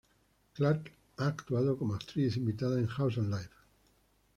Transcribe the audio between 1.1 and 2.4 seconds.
ha actuado como actriz